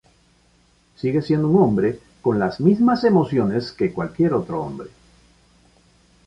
Sigue 0.95 1.21
siendo 1.21 1.49
un 1.49 1.61
hombre 1.61 1.99
con 2.23 2.39
las 2.39 2.59
mismas 2.59 3.03
emociones 3.03 3.71
que 3.71 3.93
cualquier 3.93 4.33
otro 4.33 4.63
hombre. 4.63 4.89